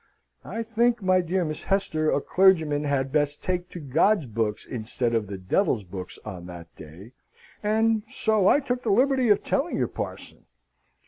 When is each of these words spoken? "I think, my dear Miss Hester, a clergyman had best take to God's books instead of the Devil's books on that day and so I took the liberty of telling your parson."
"I 0.43 0.63
think, 0.63 1.03
my 1.03 1.21
dear 1.21 1.45
Miss 1.45 1.61
Hester, 1.65 2.09
a 2.09 2.19
clergyman 2.21 2.85
had 2.85 3.11
best 3.11 3.43
take 3.43 3.69
to 3.69 3.79
God's 3.79 4.25
books 4.25 4.65
instead 4.65 5.13
of 5.13 5.27
the 5.27 5.37
Devil's 5.37 5.83
books 5.83 6.17
on 6.25 6.47
that 6.47 6.75
day 6.75 7.11
and 7.61 8.01
so 8.07 8.47
I 8.47 8.61
took 8.61 8.81
the 8.81 8.89
liberty 8.89 9.29
of 9.29 9.43
telling 9.43 9.77
your 9.77 9.87
parson." 9.87 10.47